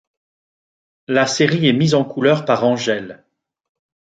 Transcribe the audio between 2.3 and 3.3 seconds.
par Angèle.